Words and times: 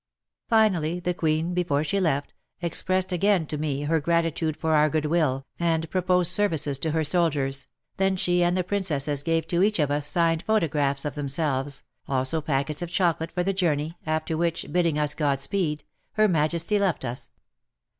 Finally, 0.49 0.99
the 0.99 1.13
Queen, 1.13 1.53
before 1.53 1.83
she 1.83 1.99
left, 1.99 2.33
expressed 2.59 3.11
again 3.11 3.45
to 3.45 3.55
me 3.55 3.83
her 3.83 3.99
gratitude 3.99 4.57
for 4.57 4.73
our 4.73 4.89
goodwill 4.89 5.45
and 5.59 5.59
68 5.59 5.65
WAR 5.65 5.73
AND 5.73 5.83
WOMEN 5.83 5.89
proposed 6.21 6.33
services 6.33 6.79
to 6.79 6.89
her 6.89 7.03
soldiers, 7.03 7.67
then 7.97 8.15
she 8.15 8.43
and 8.43 8.57
the 8.57 8.63
Princesses 8.63 9.21
gave 9.21 9.45
to 9.45 9.61
each 9.61 9.77
of 9.77 9.91
us 9.91 10.07
signed 10.07 10.41
photographs 10.41 11.05
of 11.05 11.13
themselves, 11.13 11.83
also 12.07 12.41
packets 12.41 12.81
of 12.81 12.89
chocolate 12.89 13.31
for 13.31 13.43
the 13.43 13.53
journey, 13.53 13.95
after 14.07 14.35
which, 14.35 14.65
bidding 14.71 14.97
us 14.97 15.13
Godspeed, 15.13 15.83
Her 16.13 16.27
Majesty 16.27 16.79
left 16.79 17.05
us. 17.05 17.29